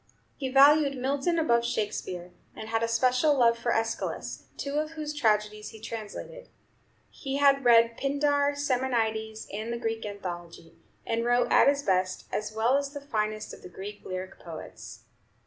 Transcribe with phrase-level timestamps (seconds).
[0.35, 5.13] He valued Milton above Shakespeare, and had a special love for Æschylus, two of whose
[5.13, 6.49] tragedies he translated.
[7.11, 10.73] He had read Pindar, Simonides, and the Greek Anthology,
[11.05, 15.03] and wrote, at his best, as well as the finest of the Greek lyric poets.